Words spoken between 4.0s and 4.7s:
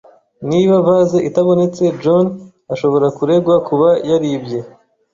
yaribye.